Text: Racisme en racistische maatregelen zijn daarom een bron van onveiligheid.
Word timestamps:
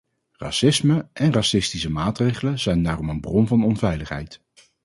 Racisme 0.37 1.09
en 1.13 1.31
racistische 1.33 1.89
maatregelen 1.89 2.59
zijn 2.59 2.83
daarom 2.83 3.09
een 3.09 3.19
bron 3.21 3.47
van 3.47 3.63
onveiligheid. 3.63 4.41